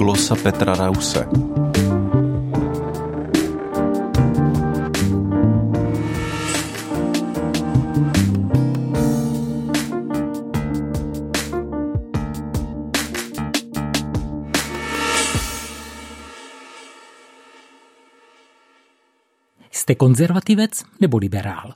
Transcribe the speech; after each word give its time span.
glosa 0.00 0.36
Petra 0.36 0.74
Rause. 0.74 1.26
Jste 19.70 19.94
konzervativec 19.94 20.70
nebo 21.00 21.18
liberál? 21.18 21.74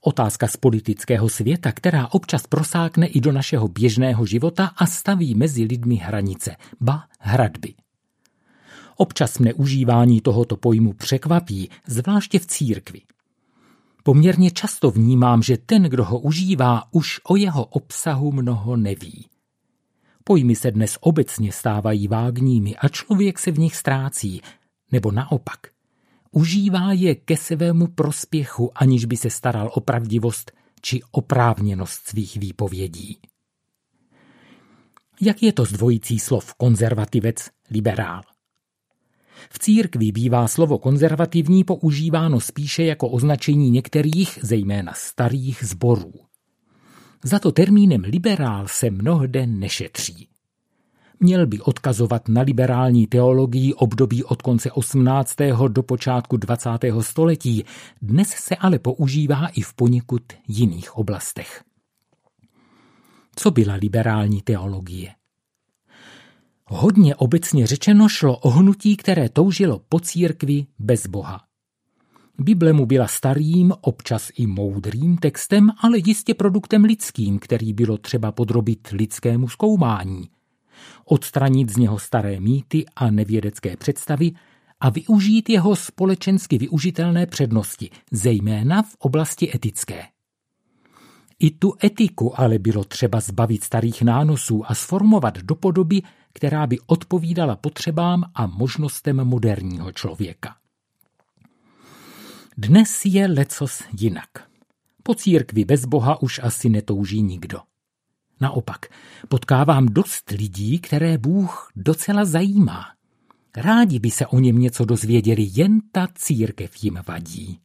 Otázka 0.00 0.48
z 0.48 0.56
politického 0.56 1.28
světa, 1.28 1.72
která 1.72 2.08
občas 2.10 2.46
prosákne 2.46 3.06
i 3.06 3.20
do 3.20 3.32
našeho 3.32 3.68
běžného 3.68 4.26
života 4.26 4.70
a 4.76 4.86
staví 4.86 5.34
mezi 5.34 5.64
lidmi 5.64 5.94
hranice, 5.94 6.56
ba 6.80 7.04
hradby. 7.18 7.74
Občas 8.96 9.38
mne 9.38 9.54
užívání 9.54 10.20
tohoto 10.20 10.56
pojmu 10.56 10.92
překvapí, 10.92 11.70
zvláště 11.86 12.38
v 12.38 12.46
církvi. 12.46 13.00
Poměrně 14.02 14.50
často 14.50 14.90
vnímám, 14.90 15.42
že 15.42 15.56
ten, 15.56 15.82
kdo 15.82 16.04
ho 16.04 16.18
užívá, 16.18 16.82
už 16.90 17.20
o 17.24 17.36
jeho 17.36 17.64
obsahu 17.64 18.32
mnoho 18.32 18.76
neví. 18.76 19.26
Pojmy 20.24 20.56
se 20.56 20.70
dnes 20.70 20.98
obecně 21.00 21.52
stávají 21.52 22.08
vágními 22.08 22.76
a 22.76 22.88
člověk 22.88 23.38
se 23.38 23.50
v 23.50 23.58
nich 23.58 23.76
ztrácí, 23.76 24.42
nebo 24.92 25.12
naopak– 25.12 25.58
Užívá 26.30 26.92
je 26.92 27.14
ke 27.14 27.36
svému 27.36 27.86
prospěchu, 27.86 28.70
aniž 28.74 29.04
by 29.04 29.16
se 29.16 29.30
staral 29.30 29.70
o 29.74 29.80
pravdivost 29.80 30.52
či 30.80 31.00
oprávněnost 31.10 32.08
svých 32.08 32.36
výpovědí. 32.36 33.18
Jak 35.20 35.42
je 35.42 35.52
to 35.52 35.64
s 35.64 35.72
dvojicí 35.72 36.18
slov 36.18 36.54
konzervativec, 36.54 37.36
liberál? 37.70 38.22
V 39.50 39.58
církvi 39.58 40.12
bývá 40.12 40.48
slovo 40.48 40.78
konzervativní 40.78 41.64
používáno 41.64 42.40
spíše 42.40 42.84
jako 42.84 43.08
označení 43.08 43.70
některých, 43.70 44.38
zejména 44.42 44.92
starých 44.96 45.64
zborů. 45.64 46.12
Za 47.24 47.38
to 47.38 47.52
termínem 47.52 48.00
liberál 48.00 48.68
se 48.68 48.90
mnohde 48.90 49.46
nešetří 49.46 50.28
měl 51.20 51.46
by 51.46 51.60
odkazovat 51.60 52.28
na 52.28 52.42
liberální 52.42 53.06
teologii 53.06 53.74
období 53.74 54.24
od 54.24 54.42
konce 54.42 54.72
18. 54.72 55.36
do 55.68 55.82
počátku 55.82 56.36
20. 56.36 56.70
století, 57.00 57.64
dnes 58.02 58.28
se 58.28 58.56
ale 58.56 58.78
používá 58.78 59.46
i 59.46 59.60
v 59.60 59.74
poněkud 59.74 60.22
jiných 60.48 60.96
oblastech. 60.96 61.67
Co 63.38 63.50
byla 63.50 63.74
liberální 63.74 64.42
teologie? 64.42 65.14
Hodně 66.66 67.16
obecně 67.16 67.66
řečeno 67.66 68.08
šlo 68.08 68.38
o 68.38 68.50
hnutí, 68.50 68.96
které 68.96 69.28
toužilo 69.28 69.80
po 69.88 70.00
církvi 70.00 70.66
bez 70.78 71.06
Boha. 71.06 71.40
Bible 72.38 72.72
mu 72.72 72.86
byla 72.86 73.06
starým, 73.06 73.72
občas 73.80 74.30
i 74.36 74.46
moudrým 74.46 75.16
textem, 75.16 75.70
ale 75.78 75.98
jistě 75.98 76.34
produktem 76.34 76.84
lidským, 76.84 77.38
který 77.38 77.72
bylo 77.72 77.98
třeba 77.98 78.32
podrobit 78.32 78.88
lidskému 78.92 79.48
zkoumání– 79.48 80.28
odstranit 81.04 81.70
z 81.70 81.76
něho 81.76 81.98
staré 81.98 82.40
mýty 82.40 82.84
a 82.96 83.10
nevědecké 83.10 83.76
představy 83.76 84.32
a 84.80 84.90
využít 84.90 85.50
jeho 85.50 85.76
společensky 85.76 86.58
využitelné 86.58 87.26
přednosti, 87.26 87.90
zejména 88.12 88.82
v 88.82 88.96
oblasti 88.98 89.50
etické. 89.54 90.02
I 91.40 91.50
tu 91.50 91.74
etiku 91.84 92.40
ale 92.40 92.58
bylo 92.58 92.84
třeba 92.84 93.20
zbavit 93.20 93.64
starých 93.64 94.02
nánosů 94.02 94.62
a 94.66 94.74
sformovat 94.74 95.38
do 95.38 95.54
podoby, 95.54 96.02
která 96.32 96.66
by 96.66 96.78
odpovídala 96.86 97.56
potřebám 97.56 98.24
a 98.34 98.46
možnostem 98.46 99.24
moderního 99.24 99.92
člověka. 99.92 100.56
Dnes 102.56 103.04
je 103.04 103.26
lecos 103.26 103.82
jinak. 103.98 104.28
Po 105.02 105.14
církvi 105.14 105.64
bez 105.64 105.84
Boha 105.84 106.22
už 106.22 106.40
asi 106.42 106.68
netouží 106.68 107.22
nikdo. 107.22 107.60
Naopak, 108.40 108.86
potkávám 109.28 109.86
dost 109.86 110.30
lidí, 110.30 110.78
které 110.78 111.18
Bůh 111.18 111.70
docela 111.76 112.24
zajímá. 112.24 112.84
Rádi 113.56 113.98
by 113.98 114.10
se 114.10 114.26
o 114.26 114.38
něm 114.38 114.58
něco 114.58 114.84
dozvěděli, 114.84 115.48
jen 115.52 115.80
ta 115.92 116.08
církev 116.14 116.84
jim 116.84 116.98
vadí. 117.06 117.60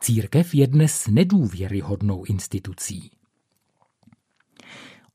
Církev 0.00 0.54
je 0.54 0.66
dnes 0.66 1.06
nedůvěryhodnou 1.06 2.24
institucí. 2.24 3.10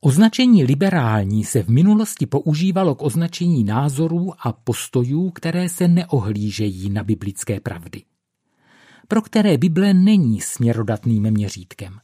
Označení 0.00 0.64
liberální 0.64 1.44
se 1.44 1.62
v 1.62 1.68
minulosti 1.68 2.26
používalo 2.26 2.94
k 2.94 3.02
označení 3.02 3.64
názorů 3.64 4.32
a 4.38 4.52
postojů, 4.52 5.30
které 5.30 5.68
se 5.68 5.88
neohlížejí 5.88 6.90
na 6.90 7.04
biblické 7.04 7.60
pravdy. 7.60 8.02
Pro 9.08 9.22
které 9.22 9.58
Bible 9.58 9.94
není 9.94 10.40
směrodatným 10.40 11.30
měřítkem. 11.30 11.98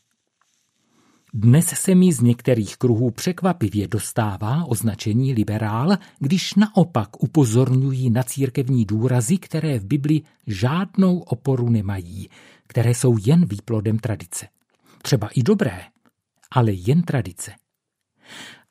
Dnes 1.35 1.67
se 1.67 1.95
mi 1.95 2.13
z 2.13 2.21
některých 2.21 2.77
kruhů 2.77 3.11
překvapivě 3.11 3.89
dostává 3.89 4.65
označení 4.65 5.35
liberál, 5.35 5.97
když 6.19 6.55
naopak 6.55 7.23
upozorňují 7.23 8.11
na 8.11 8.23
církevní 8.23 8.85
důrazy, 8.85 9.39
které 9.39 9.79
v 9.79 9.85
Bibli 9.85 10.23
žádnou 10.47 11.19
oporu 11.19 11.71
nemají, 11.71 12.29
které 12.67 12.91
jsou 12.91 13.17
jen 13.25 13.47
výplodem 13.47 13.99
tradice. 13.99 14.49
Třeba 15.03 15.29
i 15.29 15.43
dobré, 15.43 15.81
ale 16.51 16.73
jen 16.73 17.03
tradice. 17.03 17.53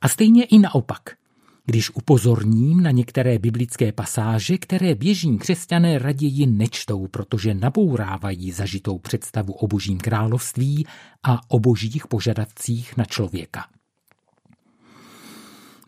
A 0.01 0.07
stejně 0.07 0.43
i 0.43 0.59
naopak– 0.59 1.01
když 1.65 1.89
upozorním 1.95 2.83
na 2.83 2.91
některé 2.91 3.39
biblické 3.39 3.91
pasáže, 3.91 4.57
které 4.57 4.95
běžní 4.95 5.37
křesťané 5.37 5.99
raději 5.99 6.45
nečtou, 6.47 7.07
protože 7.07 7.53
nabourávají 7.53 8.51
zažitou 8.51 8.97
představu 8.97 9.53
o 9.53 9.67
božím 9.67 9.97
království 9.97 10.85
a 11.23 11.39
o 11.47 11.59
božích 11.59 12.07
požadavcích 12.07 12.97
na 12.97 13.05
člověka. 13.05 13.61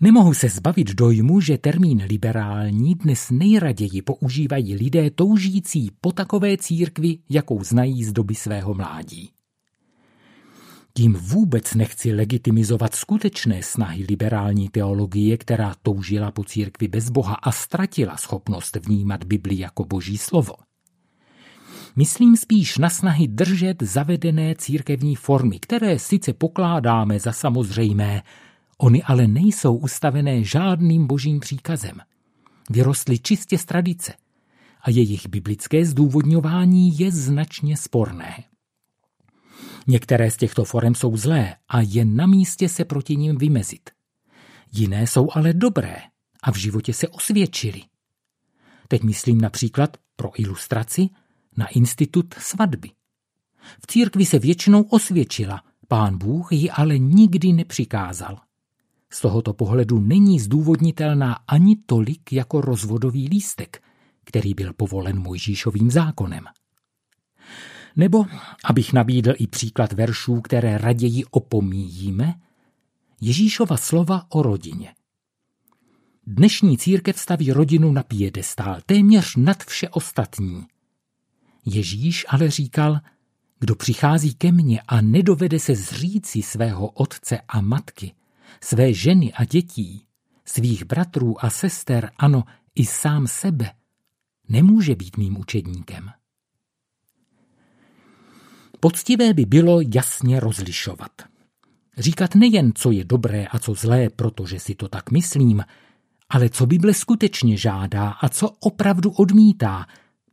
Nemohu 0.02 0.34
se 0.34 0.50
zbavit 0.50 0.90
dojmu, 0.90 1.42
že 1.42 1.58
termín 1.58 2.04
liberální 2.10 2.96
dnes 2.96 3.32
nejraději 3.32 4.02
používají 4.02 4.76
lidé 4.76 5.10
toužící 5.12 5.92
po 6.02 6.12
takové 6.12 6.58
církvi, 6.58 7.18
jakou 7.30 7.64
znají 7.64 8.04
z 8.04 8.14
doby 8.14 8.36
svého 8.36 8.74
mládí. 8.74 9.30
Tím 10.98 11.14
vůbec 11.14 11.74
nechci 11.74 12.14
legitimizovat 12.14 12.96
skutečné 12.96 13.64
snahy 13.64 14.06
liberální 14.10 14.70
teologie, 14.70 15.38
která 15.38 15.76
toužila 15.84 16.32
po 16.32 16.44
církvi 16.44 16.88
bez 16.88 17.10
Boha 17.10 17.36
a 17.36 17.52
ztratila 17.52 18.18
schopnost 18.18 18.76
vnímat 18.76 19.24
Bibli 19.24 19.60
jako 19.60 19.86
boží 19.86 20.18
slovo. 20.18 20.54
Myslím 21.96 22.38
spíš 22.38 22.78
na 22.78 22.90
snahy 22.90 23.28
držet 23.28 23.84
zavedené 23.84 24.56
církevní 24.56 25.16
formy, 25.16 25.60
které 25.60 26.00
sice 26.00 26.34
pokládáme 26.34 27.20
za 27.20 27.32
samozřejmé, 27.32 28.22
oni 28.78 29.04
ale 29.04 29.28
nejsou 29.28 29.76
ustavené 29.76 30.44
žádným 30.44 31.08
božím 31.08 31.40
příkazem. 31.40 31.98
Vyrostly 32.70 33.20
čistě 33.20 33.58
z 33.58 33.66
tradice 33.66 34.14
a 34.82 34.90
jejich 34.90 35.28
biblické 35.28 35.86
zdůvodňování 35.86 37.00
je 37.00 37.12
značně 37.12 37.78
sporné. 37.78 38.53
Některé 39.88 40.32
z 40.32 40.38
těchto 40.38 40.66
forem 40.66 40.96
jsou 40.96 41.18
zlé 41.18 41.56
a 41.70 41.82
je 41.82 42.06
na 42.06 42.28
místě 42.28 42.70
se 42.70 42.86
proti 42.86 43.16
ním 43.16 43.38
vymezit. 43.38 43.90
Jiné 44.72 45.08
jsou 45.08 45.30
ale 45.34 45.54
dobré 45.54 45.96
a 46.44 46.52
v 46.52 46.56
životě 46.56 46.94
se 46.94 47.08
osvědčily. 47.08 47.82
Teď 48.88 49.04
myslím 49.04 49.42
například 49.42 49.98
pro 50.16 50.32
ilustraci 50.42 51.10
na 51.58 51.68
institut 51.68 52.34
svatby. 52.34 52.90
V 53.82 53.88
církvi 53.88 54.26
se 54.26 54.40
většinou 54.40 54.82
osvědčila, 54.82 55.62
pán 55.88 56.18
Bůh 56.18 56.52
ji 56.52 56.70
ale 56.70 56.98
nikdy 56.98 57.54
nepřikázal. 57.54 58.40
Z 59.10 59.22
tohoto 59.22 59.54
pohledu 59.54 60.00
není 60.00 60.40
zdůvodnitelná 60.40 61.34
ani 61.48 61.76
tolik 61.86 62.34
jako 62.34 62.62
rozvodový 62.62 63.28
lístek, 63.28 63.84
který 64.24 64.54
byl 64.54 64.74
povolen 64.74 65.20
Mojžíšovým 65.20 65.92
zákonem. 65.92 66.44
Nebo, 67.96 68.26
abych 68.64 68.94
nabídl 68.94 69.34
i 69.38 69.48
příklad 69.48 69.94
veršů, 69.94 70.42
které 70.42 70.78
raději 70.78 71.26
opomíjíme, 71.26 72.34
Ježíšova 73.26 73.78
slova 73.78 74.26
o 74.30 74.42
rodině. 74.44 74.94
Dnešní 76.28 76.78
církev 76.78 77.20
staví 77.20 77.52
rodinu 77.52 77.92
na 77.92 78.04
piedestál, 78.04 78.82
téměř 78.86 79.36
nad 79.36 79.64
vše 79.64 79.90
ostatní. 79.90 80.66
Ježíš 81.66 82.26
ale 82.30 82.50
říkal, 82.50 83.00
kdo 83.60 83.76
přichází 83.76 84.34
ke 84.34 84.52
mně 84.52 84.82
a 84.88 85.02
nedovede 85.02 85.60
se 85.60 85.76
zříci 85.76 86.42
svého 86.42 86.88
otce 86.88 87.40
a 87.48 87.62
matky, 87.62 88.14
své 88.62 88.94
ženy 88.94 89.34
a 89.34 89.46
dětí, 89.46 90.06
svých 90.46 90.86
bratrů 90.86 91.46
a 91.46 91.50
sester, 91.50 92.12
ano, 92.18 92.44
i 92.76 92.86
sám 92.86 93.28
sebe, 93.28 93.72
nemůže 94.50 94.96
být 94.96 95.18
mým 95.18 95.38
učedníkem. 95.40 96.12
Poctivé 98.84 99.34
by 99.34 99.46
bylo 99.46 99.82
jasně 99.96 100.40
rozlišovat. 100.40 101.12
Říkat 101.98 102.36
nejen, 102.36 102.72
co 102.76 102.92
je 102.92 103.04
dobré 103.04 103.48
a 103.48 103.60
co 103.60 103.74
zlé, 103.74 104.10
protože 104.10 104.60
si 104.60 104.76
to 104.76 104.88
tak 104.88 105.12
myslím, 105.12 105.64
Ale 106.30 106.50
co 106.50 106.66
Bible 106.66 106.94
skutečně 106.94 107.58
žádá 107.58 108.10
a 108.10 108.30
co 108.30 108.50
opravdu 108.60 109.12
odmítá, 109.12 109.86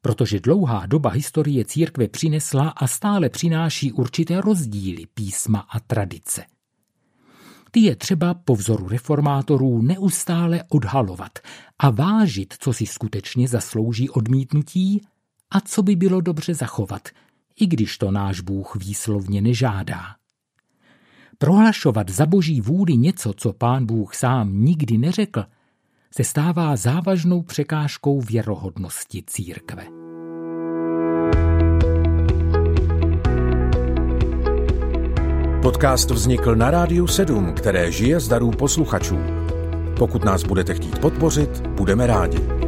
protože 0.02 0.40
dlouhá 0.40 0.86
doba 0.86 1.10
historie 1.10 1.64
církve 1.64 2.08
přinesla 2.08 2.68
a 2.68 2.86
stále 2.86 3.28
přináší 3.28 3.92
určité 3.92 4.40
rozdíly 4.40 5.06
písma 5.14 5.58
a 5.58 5.80
tradice. 5.80 6.44
Ty 7.70 7.80
je 7.80 7.96
třeba 7.96 8.34
po 8.34 8.56
vzoru 8.56 8.88
reformátorů 8.88 9.82
neustále 9.82 10.64
odhalovat 10.68 11.38
a 11.78 11.90
vážit, 11.90 12.54
co 12.60 12.72
si 12.72 12.86
skutečně 12.86 13.48
zaslouží 13.48 14.10
odmítnutí 14.10 15.02
a 15.50 15.60
co 15.60 15.82
by 15.82 15.96
bylo 15.96 16.20
dobře 16.20 16.54
zachovat, 16.54 17.08
i 17.60 17.66
když 17.66 17.98
to 17.98 18.10
náš 18.10 18.40
Bůh 18.40 18.76
výslovně 18.76 19.42
nežádá. 19.42 20.02
Prohlašovat 21.38 22.10
za 22.10 22.26
boží 22.26 22.60
vůli 22.60 22.96
něco, 22.96 23.32
co 23.36 23.52
pán 23.52 23.86
Bůh 23.86 24.14
sám 24.14 24.64
nikdy 24.64 24.98
neřekl, 24.98 25.44
se 26.14 26.24
stává 26.24 26.76
závažnou 26.76 27.42
překážkou 27.42 28.20
věrohodnosti 28.20 29.22
církve. 29.26 29.86
Podcast 35.62 36.10
vznikl 36.10 36.56
na 36.56 36.70
Rádiu 36.70 37.06
7, 37.06 37.52
které 37.54 37.92
žije 37.92 38.20
z 38.20 38.28
darů 38.28 38.50
posluchačů. 38.50 39.18
Pokud 39.98 40.24
nás 40.24 40.42
budete 40.42 40.74
chtít 40.74 40.98
podpořit, 40.98 41.66
budeme 41.66 42.06
rádi. 42.06 42.59